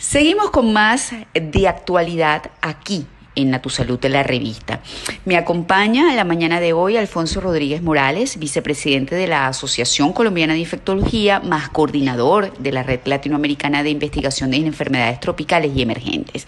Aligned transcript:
Seguimos 0.00 0.50
con 0.50 0.72
más 0.72 1.12
de 1.34 1.68
actualidad 1.68 2.50
aquí 2.62 3.04
en 3.34 3.50
La 3.50 3.60
Tu 3.60 3.68
Salud 3.68 3.98
de 3.98 4.08
la 4.08 4.22
revista. 4.22 4.80
Me 5.26 5.36
acompaña 5.36 6.08
en 6.08 6.16
la 6.16 6.24
mañana 6.24 6.58
de 6.58 6.72
hoy 6.72 6.96
Alfonso 6.96 7.42
Rodríguez 7.42 7.82
Morales, 7.82 8.38
vicepresidente 8.38 9.14
de 9.14 9.26
la 9.26 9.46
Asociación 9.46 10.14
Colombiana 10.14 10.54
de 10.54 10.60
Infectología, 10.60 11.40
más 11.40 11.68
coordinador 11.68 12.56
de 12.56 12.72
la 12.72 12.82
Red 12.82 13.00
Latinoamericana 13.04 13.82
de 13.82 13.90
Investigación 13.90 14.50
de 14.50 14.56
Enfermedades 14.56 15.20
Tropicales 15.20 15.72
y 15.76 15.82
Emergentes, 15.82 16.46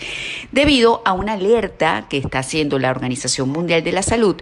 debido 0.50 1.02
a 1.04 1.12
una 1.12 1.34
alerta 1.34 2.06
que 2.08 2.16
está 2.16 2.38
haciendo 2.38 2.78
la 2.78 2.90
Organización 2.90 3.50
Mundial 3.50 3.84
de 3.84 3.92
la 3.92 4.02
Salud 4.02 4.36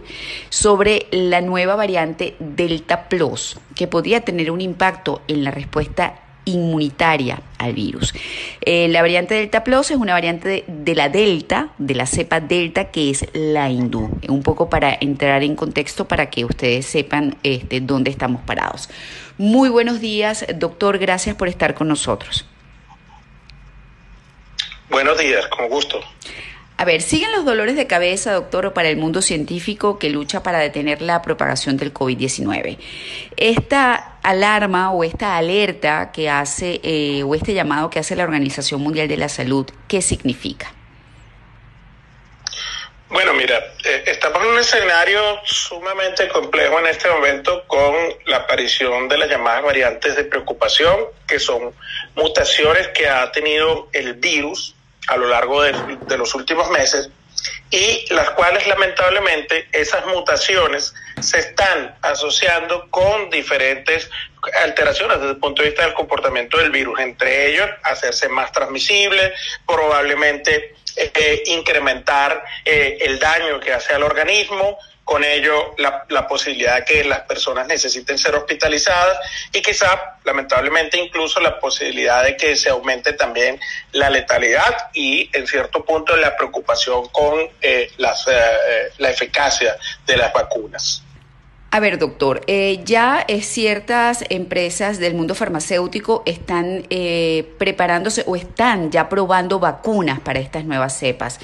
sobre 0.49 1.07
la 1.11 1.41
nueva 1.41 1.75
variante 1.75 2.37
Delta 2.39 3.09
Plus, 3.09 3.59
que 3.75 3.87
podría 3.87 4.21
tener 4.21 4.51
un 4.51 4.61
impacto 4.61 5.21
en 5.27 5.43
la 5.43 5.51
respuesta 5.51 6.15
inmunitaria 6.45 7.41
al 7.57 7.73
virus. 7.73 8.13
Eh, 8.61 8.87
la 8.89 9.01
variante 9.01 9.35
Delta 9.35 9.63
Plus 9.63 9.91
es 9.91 9.97
una 9.97 10.13
variante 10.13 10.63
de, 10.67 10.95
la 10.95 11.09
Delta, 11.09 11.69
de 11.77 11.95
la 11.95 12.05
cepa 12.05 12.39
Delta, 12.39 12.91
que 12.91 13.09
es 13.09 13.27
la 13.33 13.69
hindú. 13.69 14.09
Un 14.27 14.43
poco 14.43 14.69
para 14.69 14.97
entrar 14.99 15.43
en 15.43 15.55
contexto 15.55 16.07
para 16.07 16.29
que 16.29 16.45
ustedes 16.45 16.85
sepan 16.85 17.37
este, 17.43 17.81
dónde 17.81 18.09
estamos 18.09 18.41
parados. 18.41 18.89
Muy 19.37 19.69
buenos 19.69 19.99
días, 20.01 20.45
doctor. 20.55 20.97
Gracias 20.97 21.35
por 21.35 21.47
estar 21.47 21.73
con 21.73 21.87
nosotros. 21.87 22.45
Buenos 24.89 25.17
días, 25.17 25.47
con 25.47 25.69
gusto. 25.69 26.01
A 26.81 26.83
ver, 26.83 27.03
siguen 27.03 27.31
los 27.31 27.45
dolores 27.45 27.75
de 27.75 27.85
cabeza, 27.85 28.33
doctor, 28.33 28.73
para 28.73 28.89
el 28.89 28.97
mundo 28.97 29.21
científico 29.21 29.99
que 29.99 30.09
lucha 30.09 30.41
para 30.41 30.57
detener 30.57 31.03
la 31.03 31.21
propagación 31.21 31.77
del 31.77 31.93
COVID-19. 31.93 32.79
Esta 33.37 34.17
alarma 34.23 34.91
o 34.91 35.03
esta 35.03 35.37
alerta 35.37 36.11
que 36.11 36.27
hace, 36.27 36.81
eh, 36.81 37.21
o 37.21 37.35
este 37.35 37.53
llamado 37.53 37.91
que 37.91 37.99
hace 37.99 38.15
la 38.15 38.23
Organización 38.23 38.81
Mundial 38.81 39.07
de 39.07 39.17
la 39.17 39.29
Salud, 39.29 39.69
¿qué 39.87 40.01
significa? 40.01 40.73
Bueno, 43.09 43.35
mira, 43.35 43.59
eh, 43.85 44.05
estamos 44.07 44.41
en 44.41 44.49
un 44.49 44.57
escenario 44.57 45.21
sumamente 45.43 46.29
complejo 46.29 46.79
en 46.79 46.87
este 46.87 47.07
momento 47.11 47.63
con 47.67 47.93
la 48.25 48.37
aparición 48.37 49.07
de 49.07 49.19
las 49.19 49.29
llamadas 49.29 49.61
variantes 49.61 50.15
de 50.15 50.23
preocupación, 50.23 50.97
que 51.27 51.37
son 51.37 51.75
mutaciones 52.15 52.87
que 52.87 53.07
ha 53.07 53.31
tenido 53.31 53.87
el 53.93 54.15
virus 54.15 54.73
a 55.07 55.17
lo 55.17 55.27
largo 55.27 55.61
de, 55.63 56.17
los 56.17 56.35
últimos 56.35 56.69
meses 56.69 57.09
y 57.69 58.05
las 58.13 58.31
cuales 58.31 58.67
lamentablemente 58.67 59.67
esas 59.71 60.05
mutaciones 60.07 60.93
se 61.21 61.39
están 61.39 61.95
asociando 62.01 62.89
con 62.89 63.29
diferentes 63.29 64.09
alteraciones 64.63 65.19
desde 65.19 65.31
el 65.31 65.37
punto 65.37 65.61
de 65.61 65.69
vista 65.69 65.85
del 65.85 65.93
comportamiento 65.93 66.57
del 66.57 66.71
virus, 66.71 66.99
entre 66.99 67.51
ellos 67.51 67.69
hacerse 67.83 68.27
más 68.29 68.51
transmisible, 68.51 69.33
probablemente 69.65 70.75
eh, 70.97 71.43
incrementar 71.45 72.43
eh, 72.65 72.97
el 73.01 73.19
daño 73.19 73.59
que 73.59 73.73
hace 73.73 73.93
al 73.93 74.03
organismo, 74.03 74.77
con 75.11 75.25
ello 75.25 75.75
la, 75.77 76.25
posibilidad 76.25 76.77
de 76.77 76.85
que 76.85 77.03
las 77.03 77.19
personas 77.23 77.67
necesiten 77.67 78.17
ser 78.17 78.33
hospitalizadas 78.33 79.19
y 79.51 79.61
quizá, 79.61 80.17
lamentablemente, 80.23 80.97
incluso 80.97 81.41
la 81.41 81.59
posibilidad 81.59 82.23
de 82.23 82.37
que 82.37 82.55
se 82.55 82.69
aumente 82.69 83.11
también 83.11 83.59
la 83.91 84.09
letalidad 84.09 84.73
y, 84.93 85.29
en 85.33 85.47
cierto 85.47 85.83
punto, 85.83 86.15
la 86.15 86.37
preocupación 86.37 87.09
con 87.09 87.41
eh, 87.61 87.91
las, 87.97 88.25
eh, 88.25 88.31
la 88.99 89.09
eficacia 89.09 89.75
de 90.07 90.15
las 90.15 90.31
vacunas. 90.31 91.03
A 91.71 91.81
ver, 91.81 91.97
doctor, 91.97 92.39
eh, 92.47 92.79
ya 92.85 93.25
ciertas 93.41 94.23
empresas 94.29 94.97
del 94.97 95.13
mundo 95.13 95.35
farmacéutico 95.35 96.23
están 96.25 96.85
preparándose 97.57 98.23
o 98.27 98.37
están 98.37 98.91
ya 98.91 99.09
probando 99.09 99.59
vacunas 99.59 100.21
para 100.21 100.39
estas 100.39 100.63
nuevas 100.63 100.97
cepas. 100.97 101.41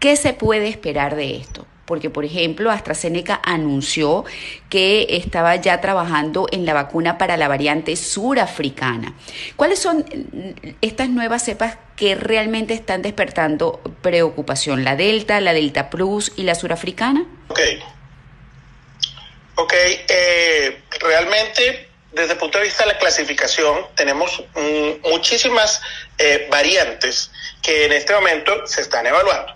¿Qué 0.00 0.16
se 0.16 0.34
puede 0.34 0.68
esperar 0.68 1.16
de 1.16 1.36
esto? 1.36 1.66
Porque 1.86 2.10
por 2.10 2.24
ejemplo 2.24 2.70
AstraZeneca 2.70 3.40
anunció 3.42 4.24
que 4.68 5.06
estaba 5.10 5.56
ya 5.56 5.80
trabajando 5.80 6.46
en 6.50 6.66
la 6.66 6.74
vacuna 6.74 7.16
para 7.16 7.36
la 7.36 7.48
variante 7.48 7.96
surafricana. 7.96 9.14
¿Cuáles 9.56 9.78
son 9.78 10.04
estas 10.82 11.08
nuevas 11.08 11.44
cepas 11.44 11.78
que 11.96 12.14
realmente 12.14 12.74
están 12.74 13.02
despertando 13.02 13.80
preocupación? 14.02 14.84
¿La 14.84 14.96
Delta, 14.96 15.40
la 15.40 15.52
Delta 15.52 15.88
Plus 15.88 16.32
y 16.36 16.42
la 16.42 16.54
surafricana? 16.54 17.24
Ok. 17.48 17.60
Ok, 19.54 19.72
eh, 19.72 20.82
realmente 21.00 21.88
desde 22.12 22.32
el 22.32 22.38
punto 22.38 22.58
de 22.58 22.64
vista 22.64 22.84
de 22.84 22.92
la 22.92 22.98
clasificación 22.98 23.86
tenemos 23.94 24.42
mm, 24.54 25.08
muchísimas 25.08 25.80
eh, 26.18 26.46
variantes 26.50 27.30
que 27.62 27.84
en 27.84 27.92
este 27.92 28.14
momento 28.14 28.66
se 28.66 28.82
están 28.82 29.06
evaluando. 29.06 29.55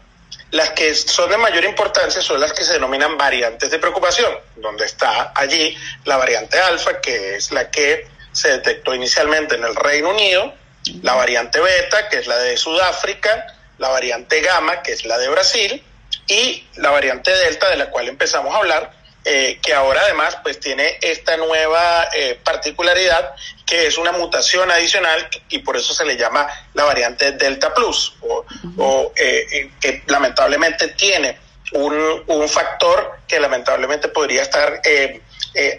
Las 0.51 0.71
que 0.71 0.95
son 0.95 1.31
de 1.31 1.37
mayor 1.37 1.65
importancia 1.65 2.21
son 2.21 2.41
las 2.41 2.53
que 2.53 2.65
se 2.65 2.73
denominan 2.73 3.17
variantes 3.17 3.71
de 3.71 3.79
preocupación, 3.79 4.33
donde 4.57 4.85
está 4.85 5.33
allí 5.35 5.77
la 6.05 6.17
variante 6.17 6.59
alfa, 6.59 7.01
que 7.01 7.37
es 7.37 7.53
la 7.53 7.71
que 7.71 8.09
se 8.33 8.49
detectó 8.49 8.95
inicialmente 8.95 9.55
en 9.55 9.65
el 9.65 9.77
Reino 9.77 10.11
Unido, 10.11 10.55
la 11.03 11.15
variante 11.15 11.61
beta, 11.61 12.09
que 12.09 12.19
es 12.19 12.27
la 12.27 12.37
de 12.39 12.57
Sudáfrica, 12.57 13.47
la 13.79 13.89
variante 13.89 14.41
gamma, 14.41 14.83
que 14.83 14.93
es 14.93 15.05
la 15.05 15.19
de 15.19 15.29
Brasil, 15.29 15.85
y 16.27 16.67
la 16.77 16.91
variante 16.91 17.31
delta, 17.31 17.69
de 17.71 17.77
la 17.77 17.91
cual 17.91 18.09
empezamos 18.09 18.55
a 18.55 18.59
hablar, 18.59 18.93
eh, 19.23 19.59
que 19.63 19.75
ahora 19.75 20.01
además 20.01 20.39
pues 20.43 20.59
tiene 20.59 20.99
esta 21.03 21.37
nueva 21.37 22.09
eh, 22.15 22.39
particularidad 22.43 23.35
que 23.67 23.87
es 23.87 23.99
una 23.99 24.13
mutación 24.13 24.71
adicional 24.71 25.29
y 25.51 25.59
por 25.59 25.77
eso 25.77 25.93
se 25.93 26.07
le 26.07 26.17
llama 26.17 26.49
la 26.73 26.85
variante 26.85 27.33
Delta 27.33 27.75
Plus 27.75 28.15
o, 28.23 29.13
eh, 29.15 29.71
que 29.79 30.03
lamentablemente 30.07 30.89
tiene 30.89 31.39
un, 31.73 32.25
un, 32.27 32.49
factor 32.49 33.19
que 33.29 33.39
lamentablemente 33.39 34.09
podría 34.09 34.41
estar 34.41 34.81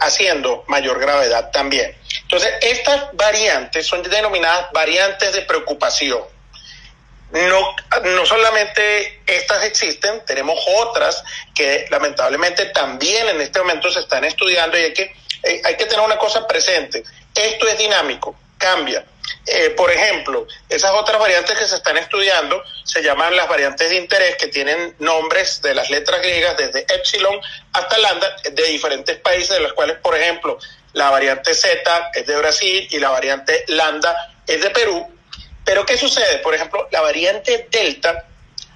haciendo 0.01 0.63
mayor 0.67 0.99
gravedad 0.99 1.49
también. 1.51 1.95
Entonces, 2.21 2.53
estas 2.61 3.07
variantes 3.13 3.87
son 3.87 4.03
denominadas 4.03 4.71
variantes 4.71 5.33
de 5.33 5.41
preocupación. 5.41 6.21
No, 7.31 7.75
no 8.03 8.25
solamente 8.25 9.21
estas 9.25 9.63
existen, 9.63 10.23
tenemos 10.25 10.59
otras 10.79 11.23
que 11.55 11.85
lamentablemente 11.89 12.65
también 12.67 13.29
en 13.29 13.39
este 13.39 13.59
momento 13.59 13.89
se 13.89 14.01
están 14.01 14.25
estudiando 14.25 14.77
y 14.77 14.81
hay 14.81 14.93
que, 14.93 15.15
eh, 15.43 15.61
hay 15.63 15.77
que 15.77 15.85
tener 15.85 16.05
una 16.05 16.17
cosa 16.17 16.45
presente. 16.45 17.03
Esto 17.33 17.67
es 17.67 17.77
dinámico, 17.77 18.35
cambia. 18.57 19.05
Eh, 19.45 19.69
por 19.71 19.89
ejemplo, 19.89 20.45
esas 20.67 20.91
otras 20.91 21.19
variantes 21.19 21.57
que 21.57 21.65
se 21.65 21.75
están 21.75 21.97
estudiando 21.97 22.61
se 22.83 23.01
llaman 23.01 23.35
las 23.35 23.47
variantes 23.47 23.89
de 23.89 23.95
interés 23.95 24.35
que 24.35 24.47
tienen 24.47 24.95
nombres 24.99 25.61
de 25.61 25.73
las 25.73 25.89
letras 25.89 26.21
griegas 26.21 26.57
desde 26.57 26.81
epsilon 26.81 27.39
hasta 27.71 27.97
lambda 27.97 28.35
de 28.51 28.63
diferentes 28.63 29.17
países, 29.17 29.51
de 29.51 29.61
los 29.61 29.73
cuales, 29.73 29.97
por 29.97 30.17
ejemplo, 30.17 30.59
la 30.93 31.09
variante 31.09 31.53
Z 31.53 32.11
es 32.13 32.27
de 32.27 32.35
Brasil 32.35 32.87
y 32.91 32.99
la 32.99 33.09
variante 33.09 33.63
lambda 33.67 34.33
es 34.45 34.61
de 34.61 34.69
Perú 34.69 35.10
pero 35.65 35.85
¿qué 35.85 35.97
sucede? 35.97 36.39
Por 36.39 36.53
ejemplo, 36.55 36.87
la 36.91 37.01
variante 37.01 37.67
Delta 37.71 38.25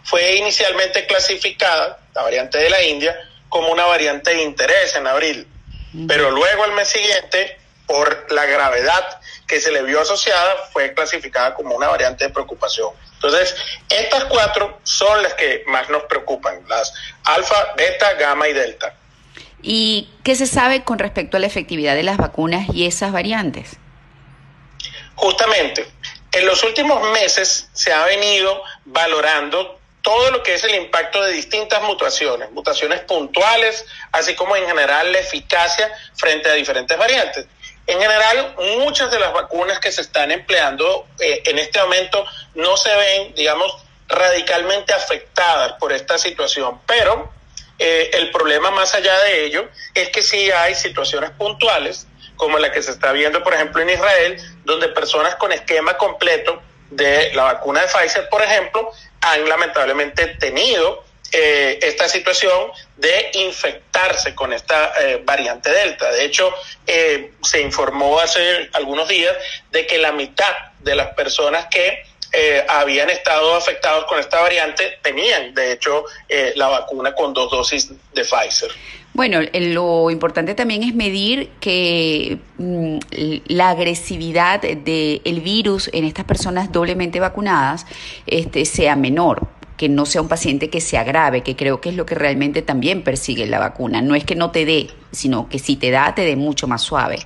fue 0.03 0.35
inicialmente 0.35 1.05
clasificada, 1.07 1.99
la 2.13 2.21
variante 2.21 2.57
de 2.57 2.69
la 2.69 2.83
India, 2.83 3.15
como 3.49 3.71
una 3.71 3.85
variante 3.85 4.33
de 4.33 4.43
interés 4.43 4.95
en 4.95 5.07
abril. 5.07 5.47
Pero 6.07 6.29
luego 6.29 6.63
al 6.65 6.73
mes 6.73 6.89
siguiente, 6.89 7.57
por 7.87 8.31
la 8.31 8.45
gravedad 8.45 9.19
que 9.47 9.61
se 9.61 9.71
le 9.71 9.81
vio 9.83 10.01
asociada, 10.01 10.67
fue 10.73 10.93
clasificada 10.93 11.53
como 11.53 11.73
una 11.75 11.87
variante 11.87 12.25
de 12.25 12.29
preocupación. 12.31 12.89
Entonces, 13.13 13.55
estas 13.89 14.25
cuatro 14.25 14.79
son 14.83 15.23
las 15.23 15.33
que 15.35 15.63
más 15.67 15.89
nos 15.89 16.03
preocupan, 16.03 16.59
las 16.67 16.93
alfa, 17.23 17.73
beta, 17.77 18.13
gamma 18.15 18.47
y 18.49 18.53
delta. 18.53 18.93
¿Y 19.61 20.09
qué 20.23 20.35
se 20.35 20.45
sabe 20.45 20.83
con 20.83 20.99
respecto 20.99 21.37
a 21.37 21.39
la 21.39 21.47
efectividad 21.47 21.95
de 21.95 22.03
las 22.03 22.17
vacunas 22.17 22.67
y 22.73 22.85
esas 22.85 23.11
variantes? 23.11 23.77
Justamente, 25.15 25.87
en 26.35 26.45
los 26.45 26.63
últimos 26.63 27.01
meses 27.11 27.69
se 27.71 27.93
ha 27.93 28.03
venido 28.05 28.61
valorando 28.83 29.79
todo 30.01 30.31
lo 30.31 30.43
que 30.43 30.55
es 30.55 30.63
el 30.65 30.75
impacto 30.75 31.23
de 31.23 31.31
distintas 31.31 31.81
mutaciones, 31.83 32.51
mutaciones 32.51 32.99
puntuales, 33.01 33.85
así 34.11 34.35
como 34.35 34.55
en 34.57 34.67
general 34.67 35.13
la 35.13 35.19
eficacia 35.19 35.89
frente 36.15 36.49
a 36.49 36.53
diferentes 36.53 36.97
variantes. 36.97 37.47
En 37.87 37.99
general, 38.01 38.53
muchas 38.79 39.09
de 39.11 39.19
las 39.19 39.31
vacunas 39.31 39.79
que 39.79 39.93
se 39.93 40.01
están 40.01 40.29
empleando 40.29 41.07
eh, 41.19 41.41
en 41.45 41.57
este 41.57 41.79
momento 41.79 42.25
no 42.53 42.75
se 42.75 42.93
ven, 42.93 43.33
digamos, 43.33 43.73
radicalmente 44.09 44.93
afectadas 44.93 45.73
por 45.79 45.93
esta 45.93 46.17
situación, 46.17 46.81
pero 46.85 47.31
eh, 47.79 48.11
el 48.13 48.29
problema 48.31 48.71
más 48.71 48.93
allá 48.93 49.17
de 49.21 49.45
ello 49.45 49.69
es 49.93 50.09
que 50.09 50.21
sí 50.21 50.51
hay 50.51 50.75
situaciones 50.75 51.31
puntuales 51.31 52.07
como 52.35 52.59
la 52.59 52.71
que 52.71 52.81
se 52.81 52.91
está 52.91 53.11
viendo, 53.11 53.43
por 53.43 53.53
ejemplo, 53.53 53.81
en 53.81 53.89
Israel, 53.89 54.37
donde 54.63 54.89
personas 54.89 55.35
con 55.35 55.51
esquema 55.51 55.97
completo 55.97 56.61
de 56.89 57.31
la 57.33 57.43
vacuna 57.43 57.81
de 57.81 57.87
Pfizer, 57.87 58.29
por 58.29 58.41
ejemplo, 58.41 58.91
han 59.21 59.47
lamentablemente 59.47 60.27
tenido 60.39 61.03
eh, 61.31 61.79
esta 61.81 62.07
situación 62.07 62.71
de 62.97 63.31
infectarse 63.33 64.35
con 64.35 64.53
esta 64.53 64.93
eh, 65.01 65.21
variante 65.25 65.71
Delta. 65.71 66.11
De 66.11 66.23
hecho, 66.23 66.53
eh, 66.85 67.31
se 67.41 67.61
informó 67.61 68.19
hace 68.19 68.69
algunos 68.73 69.07
días 69.07 69.35
de 69.71 69.87
que 69.87 69.97
la 69.97 70.11
mitad 70.11 70.53
de 70.79 70.95
las 70.95 71.07
personas 71.15 71.65
que 71.65 72.05
eh, 72.31 72.65
habían 72.67 73.09
estado 73.09 73.55
afectados 73.55 74.05
con 74.05 74.19
esta 74.19 74.41
variante 74.41 74.99
tenían, 75.01 75.53
de 75.53 75.73
hecho, 75.73 76.05
eh, 76.27 76.53
la 76.55 76.67
vacuna 76.67 77.13
con 77.13 77.33
dos 77.33 77.51
dosis 77.51 77.89
de 78.13 78.23
Pfizer. 78.23 78.71
Bueno, 79.13 79.39
lo 79.53 80.11
importante 80.11 80.55
también 80.55 80.83
es 80.83 80.93
medir 80.93 81.49
que 81.61 82.37
mm, 82.57 82.97
la 83.47 83.69
agresividad 83.69 84.59
del 84.61 85.41
virus 85.41 85.89
en 85.93 86.03
estas 86.03 86.25
personas 86.25 86.69
doblemente 86.71 87.21
vacunadas 87.21 87.85
este, 88.27 88.65
sea 88.65 88.97
menor 88.97 89.47
que 89.77 89.89
no 89.89 90.05
sea 90.05 90.21
un 90.21 90.29
paciente 90.29 90.69
que 90.69 90.81
se 90.81 90.97
agrave, 90.97 91.43
que 91.43 91.55
creo 91.55 91.81
que 91.81 91.89
es 91.89 91.95
lo 91.95 92.05
que 92.05 92.15
realmente 92.15 92.61
también 92.61 93.03
persigue 93.03 93.45
la 93.45 93.59
vacuna. 93.59 94.01
No 94.01 94.15
es 94.15 94.23
que 94.23 94.35
no 94.35 94.51
te 94.51 94.65
dé, 94.65 94.89
sino 95.11 95.49
que 95.49 95.59
si 95.59 95.75
te 95.75 95.91
da, 95.91 96.15
te 96.15 96.23
dé 96.23 96.35
mucho 96.35 96.67
más 96.67 96.81
suave. 96.81 97.19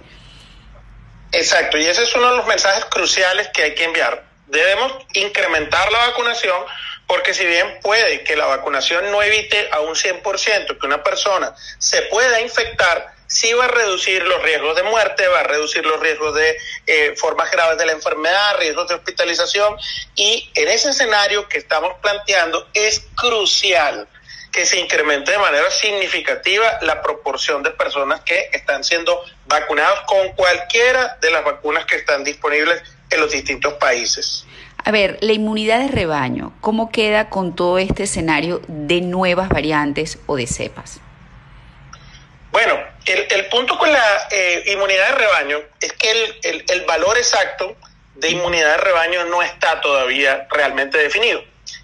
Exacto, 1.32 1.78
y 1.78 1.86
ese 1.86 2.04
es 2.04 2.16
uno 2.16 2.32
de 2.32 2.38
los 2.38 2.48
mensajes 2.48 2.86
cruciales 2.86 3.50
que 3.54 3.64
hay 3.64 3.76
que 3.76 3.84
enviar. 3.84 4.29
Debemos 4.50 4.94
incrementar 5.14 5.92
la 5.92 6.08
vacunación 6.08 6.66
porque 7.08 7.34
si 7.34 7.46
bien 7.46 7.80
puede 7.82 8.24
que 8.24 8.36
la 8.36 8.46
vacunación 8.46 9.12
no 9.12 9.24
evite 9.24 9.70
a 9.72 9.80
un 9.80 9.96
100% 9.96 10.80
que 10.80 10.86
una 10.86 11.04
persona 11.04 11.56
se 11.80 12.04
pueda 12.04 12.40
infectar, 12.40 13.16
sí 13.26 13.52
va 13.54 13.66
a 13.66 13.68
reducir 13.68 14.24
los 14.24 14.42
riesgos 14.44 14.76
de 14.76 14.84
muerte, 14.84 15.28
va 15.28 15.40
a 15.40 15.44
reducir 15.44 15.86
los 15.86 16.00
riesgos 16.00 16.36
de 16.36 16.58
eh, 16.86 17.16
formas 17.16 17.52
graves 17.52 17.80
de 17.80 17.88
la 17.88 17.94
enfermedad, 17.94 18.58
riesgos 18.60 18.88
de 18.90 18.96
hospitalización 18.96 19.76
y 20.16 20.52
en 20.54 20.68
ese 20.68 20.92
escenario 20.92 21.48
que 21.48 21.58
estamos 21.58 21.94
planteando 22.02 22.68
es 22.74 23.08
crucial 23.16 24.08
que 24.52 24.66
se 24.66 24.80
incremente 24.80 25.32
de 25.32 25.38
manera 25.38 25.70
significativa 25.72 26.80
la 26.82 27.02
proporción 27.02 27.64
de 27.64 27.72
personas 27.72 28.22
que 28.22 28.50
están 28.54 28.84
siendo 28.84 29.24
vacunadas 29.46 30.02
con 30.02 30.30
cualquiera 30.34 31.18
de 31.22 31.32
las 31.32 31.44
vacunas 31.44 31.86
que 31.86 31.98
están 31.98 32.24
disponibles 32.24 32.82
en 33.10 33.20
los 33.20 33.32
distintos 33.32 33.74
países. 33.76 34.46
A 34.84 34.92
ver, 34.92 35.18
la 35.22 35.34
inmunidad 35.34 35.80
de 35.80 35.88
rebaño, 35.90 36.54
¿cómo 36.62 36.92
queda 36.92 37.30
con 37.30 37.56
todo 37.56 37.78
este 37.80 38.04
escenario 38.04 38.62
de 38.68 39.02
nuevas 39.02 39.50
variantes 39.50 40.20
o 40.26 40.36
de 40.36 40.48
cepas? 40.48 41.00
Bueno, 42.52 42.80
el, 43.06 43.46
punto 43.48 43.78
con 43.78 43.92
la 43.92 44.28
eh, 44.32 44.64
inmunidad 44.68 45.10
de 45.10 45.16
rebaño 45.16 45.60
es 45.80 45.94
que 45.94 46.12
el, 46.12 46.66
el, 46.68 46.86
valor 46.86 47.18
exacto 47.18 47.76
de 48.16 48.30
inmunidad 48.30 48.72
de 48.72 48.78
rebaño 48.78 49.26
no 49.26 49.44
está 49.44 49.80
todavía 49.82 50.48
realmente 50.50 50.98
definido. 50.98 51.44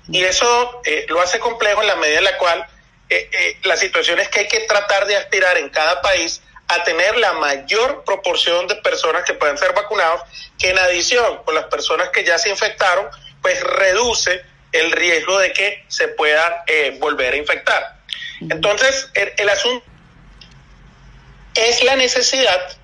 Y 0.09 0.23
eso 0.23 0.81
eh, 0.85 1.05
lo 1.09 1.21
hace 1.21 1.39
complejo 1.39 1.81
en 1.81 1.87
la 1.87 1.95
medida 1.95 2.17
en 2.17 2.23
la 2.23 2.37
cual 2.37 2.65
eh, 3.09 3.57
la 3.63 3.77
situación 3.77 4.19
es 4.19 4.29
que 4.29 4.41
hay 4.41 4.47
que 4.47 4.61
tratar 4.61 5.05
de 5.05 5.15
aspirar 5.15 5.57
en 5.57 5.69
cada 5.69 6.01
país 6.01 6.41
a 6.67 6.83
tener 6.83 7.17
la 7.17 7.33
mayor 7.33 8.03
proporción 8.03 8.67
de 8.67 8.75
personas 8.75 9.23
que 9.23 9.33
pueden 9.33 9.57
ser 9.57 9.73
vacunados, 9.73 10.21
que 10.57 10.71
en 10.71 10.79
adición 10.79 11.43
con 11.43 11.55
las 11.55 11.65
personas 11.65 12.09
que 12.09 12.23
ya 12.23 12.37
se 12.37 12.49
infectaron, 12.49 13.07
pues 13.41 13.61
reduce 13.61 14.43
el 14.71 14.91
riesgo 14.91 15.37
de 15.39 15.53
que 15.53 15.85
se 15.87 16.07
puedan 16.09 16.53
volver 16.99 17.33
a 17.33 17.37
infectar. 17.37 17.95
Entonces, 18.41 19.09
el 19.13 19.49
asunto 19.49 19.85
es 21.53 21.83
la 21.83 21.95
necesidad 21.95 22.77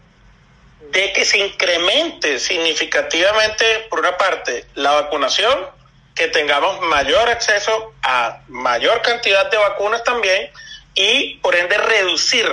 de 0.91 1.13
que 1.13 1.25
se 1.25 1.37
incremente 1.39 2.39
significativamente, 2.39 3.87
por 3.89 3.99
una 3.99 4.17
parte, 4.17 4.65
la 4.75 4.91
vacunación, 4.91 5.67
que 6.15 6.27
tengamos 6.27 6.81
mayor 6.81 7.29
acceso 7.29 7.93
a 8.03 8.41
mayor 8.47 9.01
cantidad 9.01 9.49
de 9.49 9.57
vacunas 9.57 10.03
también 10.03 10.51
y, 10.93 11.35
por 11.37 11.55
ende, 11.55 11.77
reducir 11.77 12.47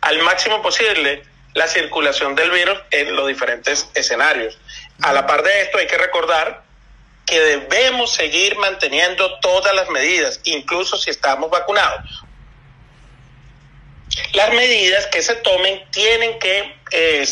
al 0.00 0.22
máximo 0.22 0.62
posible 0.62 1.22
la 1.54 1.66
circulación 1.66 2.34
del 2.34 2.50
virus 2.50 2.78
en 2.90 3.16
los 3.16 3.26
diferentes 3.26 3.88
escenarios. 3.94 4.58
A 5.02 5.12
la 5.12 5.26
par 5.26 5.42
de 5.42 5.62
esto, 5.62 5.78
hay 5.78 5.86
que 5.86 5.98
recordar 5.98 6.62
que 7.26 7.40
debemos 7.40 8.12
seguir 8.12 8.56
manteniendo 8.56 9.38
todas 9.40 9.74
las 9.74 9.90
medidas, 9.90 10.40
incluso 10.44 10.96
si 10.96 11.10
estamos 11.10 11.50
vacunados 11.50 12.24
las 14.32 14.52
medidas 14.52 15.06
que 15.06 15.22
se 15.22 15.34
tomen 15.36 15.82
tienen 15.90 16.38
que 16.38 16.74
eh, 16.90 17.26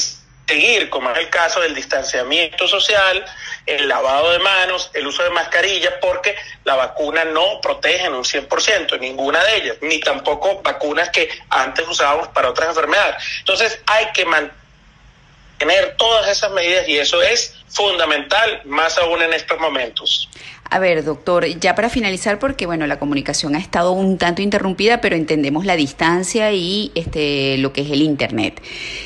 seguir, 0.46 0.88
como 0.90 1.10
es 1.10 1.18
el 1.18 1.28
caso 1.28 1.60
del 1.60 1.74
distanciamiento 1.74 2.68
social, 2.68 3.24
el 3.66 3.88
lavado 3.88 4.30
de 4.30 4.38
manos, 4.38 4.90
el 4.94 5.06
uso 5.06 5.22
de 5.22 5.30
mascarillas, 5.30 5.94
porque 6.00 6.36
la 6.64 6.76
vacuna 6.76 7.24
no 7.24 7.60
protege 7.60 8.06
en 8.06 8.14
un 8.14 8.24
100%, 8.24 8.98
ninguna 9.00 9.42
de 9.42 9.56
ellas, 9.56 9.76
ni 9.80 9.98
tampoco 10.00 10.62
vacunas 10.62 11.10
que 11.10 11.28
antes 11.50 11.86
usábamos 11.88 12.28
para 12.28 12.50
otras 12.50 12.68
enfermedades. 12.68 13.16
Entonces 13.40 13.80
hay 13.86 14.06
que 14.12 14.24
mantener 14.24 15.96
todas 15.96 16.28
esas 16.28 16.50
medidas 16.52 16.86
y 16.88 16.98
eso 16.98 17.22
es 17.22 17.54
fundamental, 17.68 18.62
más 18.64 18.96
aún 18.98 19.22
en 19.22 19.32
estos 19.32 19.58
momentos. 19.58 20.28
A 20.68 20.78
ver, 20.78 21.04
doctor, 21.04 21.46
ya 21.46 21.74
para 21.74 21.88
finalizar, 21.88 22.38
porque 22.38 22.66
bueno, 22.66 22.86
la 22.86 22.98
comunicación 22.98 23.54
ha 23.54 23.58
estado 23.58 23.92
un 23.92 24.18
tanto 24.18 24.42
interrumpida, 24.42 25.00
pero 25.00 25.14
entendemos 25.14 25.64
la 25.64 25.76
distancia 25.76 26.52
y 26.52 26.90
este, 26.94 27.56
lo 27.58 27.72
que 27.72 27.82
es 27.82 27.90
el 27.90 28.02
Internet. 28.02 28.60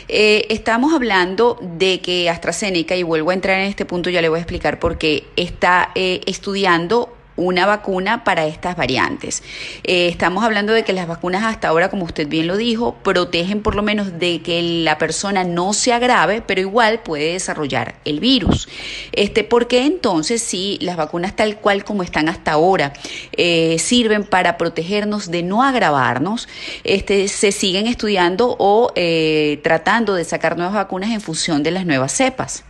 Eh, 0.08 0.46
estamos 0.48 0.94
hablando 0.94 1.58
de 1.60 2.00
que 2.00 2.30
AstraZeneca, 2.30 2.96
y 2.96 3.02
vuelvo 3.02 3.30
a 3.30 3.34
entrar 3.34 3.60
en 3.60 3.66
este 3.66 3.84
punto, 3.84 4.08
ya 4.10 4.22
le 4.22 4.28
voy 4.28 4.38
a 4.38 4.42
explicar 4.42 4.78
por 4.78 4.96
qué, 4.96 5.24
está 5.36 5.90
eh, 5.94 6.22
estudiando 6.26 7.14
una 7.37 7.67
vacuna 7.67 8.25
para 8.25 8.47
estas 8.47 8.77
variantes. 8.77 9.43
Eh, 9.85 10.09
estamos 10.09 10.44
hablando 10.44 10.73
de 10.73 10.85
que 10.85 10.93
las 10.93 11.09
vacunas 11.09 11.44
hasta 11.44 11.69
ahora, 11.69 11.91
como 11.91 12.05
usted 12.05 12.29
bien 12.29 12.47
lo 12.47 12.56
dijo, 12.56 12.94
protegen 13.03 13.62
por 13.62 13.75
lo 13.75 13.82
menos 13.82 14.19
de 14.19 14.43
que 14.43 14.62
la 14.85 14.99
persona 14.99 15.44
no 15.44 15.73
se 15.73 15.93
agrave, 15.93 16.43
pero 16.43 16.61
igual 16.61 17.00
puede 17.00 17.32
desarrollar 17.32 17.97
el 18.05 18.21
virus. 18.21 18.69
Este, 19.12 19.44
¿Por 19.44 19.69
qué 19.69 19.87
entonces 19.87 20.43
si 20.43 20.79
las 20.81 20.97
vacunas 20.97 21.37
tal 21.37 21.56
cual 21.56 21.85
como 21.85 22.03
están 22.03 22.29
hasta 22.29 22.53
ahora 22.53 22.93
eh, 23.32 23.77
sirven 23.79 24.25
para 24.25 24.59
protegernos 24.59 25.31
de 25.31 25.43
no 25.43 25.62
agravarnos, 25.62 26.49
este, 26.85 27.29
se 27.29 27.53
siguen 27.53 27.87
estudiando 27.87 28.56
o 28.59 28.93
eh, 28.97 29.61
tratando 29.62 30.15
de 30.15 30.25
sacar 30.25 30.56
nuevas 30.56 30.75
vacunas 30.75 31.11
en 31.11 31.21
función 31.21 31.62
de 31.62 31.71
las 31.71 31.87
nuevas 31.87 32.12
cepas? 32.12 32.65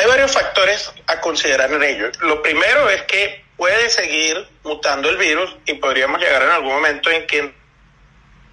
Hay 0.00 0.06
varios 0.06 0.32
factores 0.32 0.90
a 1.08 1.20
considerar 1.20 1.70
en 1.70 1.82
ello. 1.82 2.10
Lo 2.20 2.40
primero 2.40 2.88
es 2.88 3.02
que 3.02 3.44
puede 3.54 3.90
seguir 3.90 4.48
mutando 4.62 5.10
el 5.10 5.18
virus 5.18 5.54
y 5.66 5.74
podríamos 5.74 6.18
llegar 6.18 6.42
en 6.42 6.48
algún 6.48 6.72
momento 6.72 7.10
en 7.10 7.26
que 7.26 7.38
en 7.40 7.54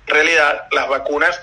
realidad 0.07 0.67
las 0.71 0.89
vacunas 0.89 1.39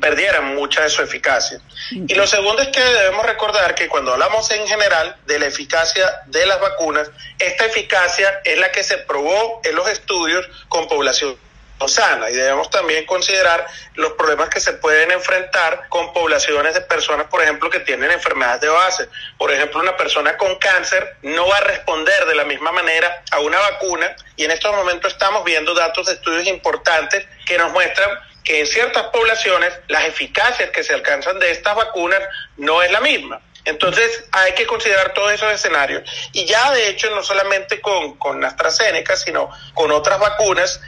perdieran 0.00 0.56
mucha 0.56 0.82
de 0.82 0.90
su 0.90 1.00
eficacia. 1.00 1.60
Y 1.92 2.12
lo 2.14 2.26
segundo 2.26 2.60
es 2.60 2.68
que 2.68 2.82
debemos 2.82 3.24
recordar 3.24 3.76
que 3.76 3.86
cuando 3.86 4.14
hablamos 4.14 4.50
en 4.50 4.66
general 4.66 5.14
de 5.26 5.38
la 5.38 5.46
eficacia 5.46 6.22
de 6.26 6.44
las 6.44 6.60
vacunas, 6.60 7.08
esta 7.38 7.66
eficacia 7.66 8.40
es 8.42 8.58
la 8.58 8.72
que 8.72 8.82
se 8.82 8.98
probó 8.98 9.60
en 9.62 9.76
los 9.76 9.88
estudios 9.88 10.44
con 10.68 10.88
población 10.88 11.38
sana 11.86 12.30
y 12.30 12.34
debemos 12.34 12.70
también 12.70 13.04
considerar 13.04 13.66
los 13.94 14.12
problemas 14.12 14.48
que 14.48 14.60
se 14.60 14.72
pueden 14.74 15.10
enfrentar 15.10 15.88
con 15.88 16.12
poblaciones 16.12 16.74
de 16.74 16.80
personas, 16.80 17.26
por 17.26 17.42
ejemplo, 17.42 17.68
que 17.68 17.80
tienen 17.80 18.10
enfermedades 18.10 18.62
de 18.62 18.68
base. 18.68 19.08
Por 19.38 19.52
ejemplo, 19.52 19.80
una 19.80 19.96
persona 19.96 20.36
con 20.36 20.56
cáncer 20.56 21.16
no 21.22 21.46
va 21.46 21.58
a 21.58 21.60
responder 21.60 22.24
de 22.24 22.34
la 22.34 22.44
misma 22.44 22.72
manera 22.72 23.22
a 23.30 23.40
una 23.40 23.58
vacuna 23.58 24.16
y 24.36 24.44
en 24.44 24.50
estos 24.50 24.74
momentos 24.74 25.12
estamos 25.12 25.44
viendo 25.44 25.74
datos 25.74 26.06
de 26.06 26.14
estudios 26.14 26.46
importantes 26.46 27.26
que 27.44 27.58
nos 27.58 27.70
muestran 27.72 28.10
que 28.42 28.60
en 28.60 28.66
ciertas 28.66 29.04
poblaciones 29.08 29.72
las 29.88 30.04
eficacias 30.04 30.70
que 30.70 30.82
se 30.82 30.94
alcanzan 30.94 31.38
de 31.38 31.50
estas 31.50 31.74
vacunas 31.74 32.20
no 32.56 32.82
es 32.82 32.90
la 32.90 33.00
misma. 33.00 33.40
Entonces 33.66 34.24
hay 34.30 34.52
que 34.52 34.64
considerar 34.64 35.12
todos 35.12 35.32
esos 35.32 35.52
escenarios. 35.52 36.08
Y 36.32 36.46
ya 36.46 36.70
de 36.70 36.88
hecho 36.88 37.10
no 37.10 37.22
solamente 37.24 37.80
con, 37.80 38.16
con 38.16 38.42
AstraZeneca, 38.44 39.16
sino 39.16 39.50
con 39.74 39.90
otras 39.90 40.20
vacunas 40.20 40.80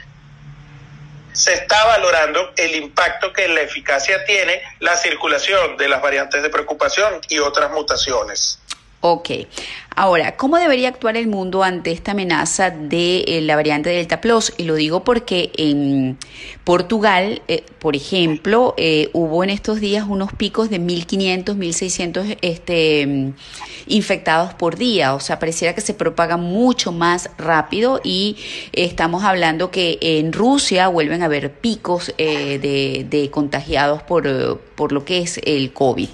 se 1.39 1.53
está 1.53 1.85
valorando 1.85 2.51
el 2.57 2.75
impacto 2.75 3.31
que 3.31 3.47
la 3.47 3.61
eficacia 3.61 4.25
tiene 4.25 4.61
la 4.79 4.97
circulación 4.97 5.77
de 5.77 5.87
las 5.87 6.01
variantes 6.01 6.43
de 6.43 6.49
preocupación 6.49 7.21
y 7.29 7.39
otras 7.39 7.71
mutaciones. 7.71 8.59
Ok. 8.99 9.29
Ahora, 10.01 10.37
¿cómo 10.37 10.57
debería 10.57 10.87
actuar 10.87 11.17
el 11.17 11.27
mundo 11.27 11.61
ante 11.61 11.91
esta 11.91 12.11
amenaza 12.11 12.69
de 12.69 13.25
eh, 13.27 13.41
la 13.41 13.57
variante 13.57 13.89
Delta 13.89 14.21
Plus? 14.21 14.53
Y 14.55 14.63
lo 14.63 14.75
digo 14.75 15.03
porque 15.03 15.51
en 15.57 16.17
Portugal, 16.63 17.41
eh, 17.49 17.65
por 17.79 17.97
ejemplo, 17.97 18.75
eh, 18.77 19.09
hubo 19.11 19.43
en 19.43 19.49
estos 19.49 19.81
días 19.81 20.05
unos 20.07 20.31
picos 20.31 20.69
de 20.69 20.79
1.500, 20.79 21.43
1.600 21.57 22.37
este, 22.39 23.33
infectados 23.87 24.53
por 24.53 24.77
día. 24.77 25.13
O 25.15 25.19
sea, 25.19 25.37
pareciera 25.37 25.75
que 25.75 25.81
se 25.81 25.93
propaga 25.93 26.37
mucho 26.37 26.93
más 26.93 27.29
rápido 27.37 27.99
y 28.01 28.37
estamos 28.71 29.25
hablando 29.25 29.69
que 29.69 29.97
en 30.01 30.31
Rusia 30.31 30.87
vuelven 30.87 31.23
a 31.23 31.25
haber 31.25 31.51
picos 31.51 32.13
de, 32.17 33.05
de, 33.09 33.29
contagiados 33.31 34.01
por, 34.03 34.61
por 34.75 34.93
lo 34.93 35.03
que 35.03 35.19
es 35.19 35.41
el 35.43 35.73
COVID. 35.73 36.07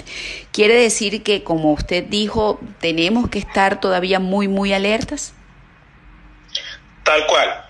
Quiere 0.51 0.75
decir 0.75 1.21
que, 1.21 1.43
como 1.43 1.73
usted 1.73 2.05
dijo, 2.05 2.61
tenemos 2.79 3.29
que 3.29 3.39
estar 3.39 3.74
todavía 3.79 4.19
muy, 4.19 4.47
muy 4.47 4.73
alertas. 4.73 5.33
Tal 7.03 7.25
cual. 7.27 7.65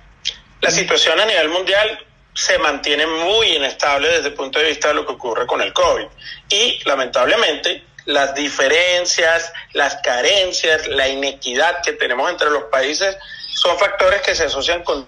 La 0.62 0.72
situación 0.72 1.20
a 1.20 1.26
nivel 1.26 1.50
mundial 1.50 2.00
se 2.34 2.58
mantiene 2.58 3.06
muy 3.06 3.56
inestable 3.56 4.10
desde 4.10 4.30
el 4.30 4.34
punto 4.34 4.60
de 4.60 4.68
vista 4.68 4.90
de 4.90 4.96
lo 4.96 5.06
que 5.06 5.14
ocurre 5.14 5.46
con 5.48 5.62
el 5.62 5.74
COVID. 5.74 6.06
Y 6.50 6.82
lamentablemente 6.86 7.84
las 8.06 8.36
diferencias, 8.36 9.52
las 9.74 9.96
carencias, 9.98 10.88
la 10.88 11.08
inequidad 11.08 11.82
que 11.82 11.94
tenemos 11.94 12.30
entre 12.30 12.50
los 12.50 12.66
países 12.66 13.18
son 13.50 13.78
factores 13.80 14.22
que 14.22 14.36
se 14.36 14.44
asocian 14.44 14.84
con 14.84 15.08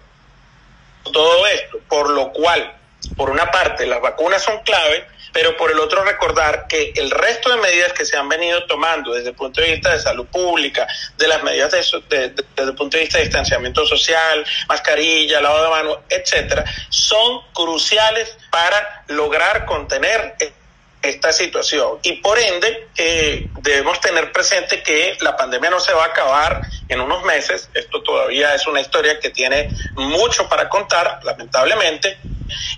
todo 1.03 1.47
esto, 1.47 1.79
por 1.87 2.09
lo 2.09 2.31
cual, 2.31 2.75
por 3.15 3.29
una 3.29 3.51
parte, 3.51 3.85
las 3.85 4.01
vacunas 4.01 4.41
son 4.41 4.61
clave, 4.63 5.07
pero 5.37 5.55
por 5.55 5.69
el 5.69 5.77
otro 5.77 6.03
recordar 6.03 6.65
que 6.67 6.93
el 6.95 7.11
resto 7.11 7.51
de 7.51 7.57
medidas 7.57 7.93
que 7.93 8.05
se 8.05 8.17
han 8.17 8.27
venido 8.27 8.65
tomando 8.65 9.13
desde 9.13 9.29
el 9.29 9.35
punto 9.35 9.61
de 9.61 9.73
vista 9.73 9.93
de 9.93 9.99
salud 9.99 10.25
pública, 10.25 10.87
de 11.15 11.27
las 11.27 11.43
medidas 11.43 11.71
desde 11.71 12.33
el 12.57 12.73
punto 12.73 12.97
de 12.97 13.03
vista 13.03 13.19
de 13.19 13.25
distanciamiento 13.25 13.85
social, 13.85 14.43
mascarilla, 14.67 15.39
lavado 15.39 15.65
de 15.65 15.69
manos, 15.69 15.99
etcétera, 16.09 16.65
son 16.89 17.43
cruciales 17.53 18.35
para 18.49 19.03
lograr 19.09 19.65
contener 19.65 20.37
esta 21.03 21.31
situación. 21.31 21.99
Y 22.01 22.13
por 22.13 22.39
ende, 22.39 22.87
eh, 22.97 23.47
debemos 23.61 24.01
tener 24.01 24.31
presente 24.31 24.81
que 24.81 25.17
la 25.21 25.37
pandemia 25.37 25.69
no 25.69 25.79
se 25.79 25.93
va 25.93 26.05
a 26.05 26.07
acabar 26.07 26.61
en 26.89 26.99
unos 26.99 27.23
meses. 27.25 27.69
Esto 27.75 28.01
todavía 28.01 28.55
es 28.55 28.65
una 28.65 28.81
historia 28.81 29.19
que 29.19 29.29
tiene 29.29 29.69
mucho 29.93 30.49
para 30.49 30.67
contar, 30.67 31.19
lamentablemente. 31.23 32.17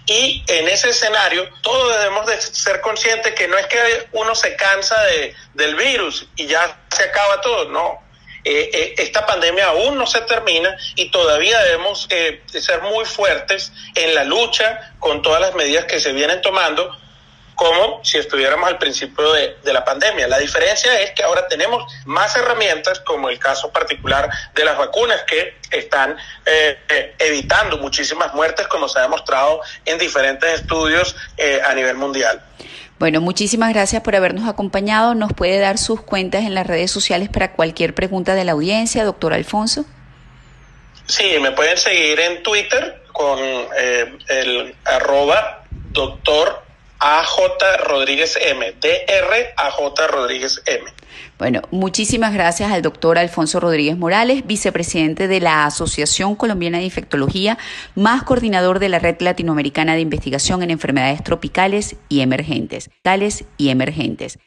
Y 0.05 0.43
en 0.47 0.67
ese 0.67 0.89
escenario, 0.89 1.49
todos 1.61 1.97
debemos 1.97 2.25
de 2.25 2.41
ser 2.41 2.81
conscientes 2.81 3.33
que 3.35 3.47
no 3.47 3.57
es 3.57 3.67
que 3.67 4.07
uno 4.13 4.35
se 4.35 4.55
cansa 4.55 5.01
de, 5.03 5.35
del 5.53 5.75
virus 5.75 6.27
y 6.35 6.47
ya 6.47 6.79
se 6.89 7.03
acaba 7.03 7.41
todo, 7.41 7.69
no. 7.69 8.09
Eh, 8.45 8.69
eh, 8.73 8.95
esta 8.97 9.25
pandemia 9.25 9.67
aún 9.67 9.97
no 9.97 10.07
se 10.07 10.21
termina 10.21 10.75
y 10.95 11.11
todavía 11.11 11.59
debemos 11.59 12.07
ser 12.47 12.81
muy 12.83 13.03
fuertes 13.03 13.73
en 13.95 14.15
la 14.15 14.23
lucha 14.23 14.95
con 14.99 15.21
todas 15.21 15.41
las 15.41 15.55
medidas 15.55 15.85
que 15.85 15.99
se 15.99 16.13
vienen 16.13 16.41
tomando 16.41 16.97
como 17.59 17.99
si 18.05 18.17
estuviéramos 18.17 18.69
al 18.69 18.77
principio 18.77 19.33
de, 19.33 19.57
la 19.73 19.83
pandemia. 19.83 20.29
La 20.29 20.37
diferencia 20.37 20.97
es 21.01 21.11
que 21.11 21.23
ahora 21.23 21.45
tenemos 21.49 21.83
más 22.05 22.33
herramientas, 22.37 23.01
como 23.01 23.27
el 23.27 23.37
caso 23.37 23.69
particular 23.69 24.29
de 24.55 24.63
las 24.63 24.77
vacunas, 24.77 25.23
que 25.23 25.55
están 25.69 26.15
eh, 26.45 26.77
eh, 26.87 27.15
evitando 27.19 27.77
muchísimas 27.77 28.33
muertes, 28.33 28.65
como 28.67 28.87
se 28.87 28.99
ha 28.99 29.01
demostrado 29.01 29.59
en 29.83 29.97
diferentes 29.97 30.61
estudios 30.61 31.17
eh, 31.35 31.59
a 31.65 31.73
nivel 31.73 31.97
mundial. 31.97 32.41
Bueno, 32.97 33.19
muchísimas 33.19 33.73
gracias 33.73 34.03
por 34.03 34.15
habernos 34.15 34.47
acompañado. 34.47 35.13
¿Nos 35.13 35.33
puede 35.33 35.59
dar 35.59 35.77
sus 35.77 35.99
cuentas 36.01 36.45
en 36.45 36.53
las 36.53 36.65
redes 36.65 36.91
sociales 36.91 37.27
para 37.27 37.51
cualquier 37.51 37.93
pregunta 37.93 38.35
de 38.35 38.45
la 38.45 38.53
audiencia, 38.53 39.03
doctor 39.03 39.33
Alfonso? 39.33 39.83
Sí, 41.07 41.35
me 41.41 41.51
pueden 41.51 41.77
seguir 41.77 42.21
en 42.21 42.41
Twitter 42.41 43.03
con 43.11 43.37
el 43.37 44.75
arroba 44.85 45.65
doctor 45.91 46.68
AJ 47.00 47.86
Rodríguez 47.88 48.38
M, 48.41 48.74
DR 48.82 49.53
AJ 49.56 50.12
Rodríguez 50.12 50.62
M. 50.65 50.84
Bueno, 51.38 51.62
muchísimas 51.72 52.34
gracias 52.34 52.70
al 52.70 52.82
doctor 52.82 53.18
Alfonso 53.18 53.62
Rodríguez 53.62 53.98
Morales, 53.98 54.46
vicepresidente 54.46 55.29
de 55.29 55.39
la 55.39 55.65
Asociación 55.65 56.36
Colombiana 56.36 56.79
de 56.79 56.84
Infectología, 56.84 57.58
más 57.96 58.24
coordinador 58.24 58.79
de 58.79 58.89
la 58.89 59.00
Red 59.00 59.22
Latinoamericana 59.22 59.96
de 59.96 60.01
Investigación 60.01 60.62
en 60.63 60.72
Enfermedades 60.72 61.24
Tropicales 61.24 61.96
y 62.10 62.20
Emergentes, 62.20 62.89
tales 63.01 63.46
y 63.58 63.70
emergentes. 63.70 64.38